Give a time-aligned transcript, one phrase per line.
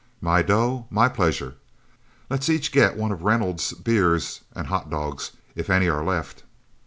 [0.19, 1.57] "My dough, my pleasure...
[2.27, 6.41] Let's each get one of Reynolds' beers and hotdogs, if any are left..."